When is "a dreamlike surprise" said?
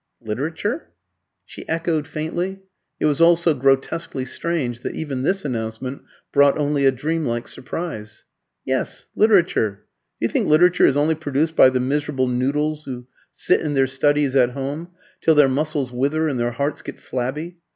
6.87-8.23